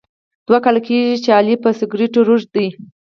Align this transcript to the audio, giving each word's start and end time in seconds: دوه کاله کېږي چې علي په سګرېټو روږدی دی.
دوه 0.47 0.59
کاله 0.63 0.79
کېږي 0.87 1.15
چې 1.23 1.29
علي 1.37 1.55
په 1.63 1.69
سګرېټو 1.79 2.19
روږدی 2.27 2.57
دی. 2.65 2.67